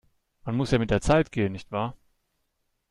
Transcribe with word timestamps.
Man 0.45 0.55
muss 0.55 0.71
ja 0.71 0.79
mit 0.79 0.89
der 0.89 0.99
Zeit 0.99 1.31
gehen, 1.31 1.51
nicht 1.51 1.71
wahr? 1.71 1.95